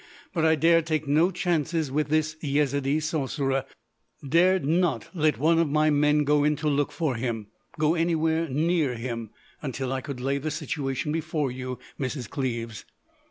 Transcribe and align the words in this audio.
But 0.33 0.45
I 0.45 0.55
dared 0.55 0.87
take 0.87 1.07
no 1.07 1.29
chances 1.29 1.91
with 1.91 2.07
this 2.07 2.35
Yezidee 2.41 3.01
sorcerer—dared 3.03 4.65
not 4.65 5.11
let 5.15 5.37
one 5.37 5.59
of 5.59 5.69
my 5.69 5.91
men 5.91 6.23
go 6.23 6.43
in 6.43 6.55
to 6.55 6.67
look 6.67 6.91
for 6.91 7.13
him—go 7.17 7.93
anywhere 7.93 8.49
near 8.49 8.95
him,—until 8.95 9.93
I 9.93 10.01
could 10.01 10.19
lay 10.19 10.39
the 10.39 10.49
situation 10.49 11.11
before 11.11 11.51
you, 11.51 11.77
Mrs. 11.99 12.27
Cleves." 12.27 12.83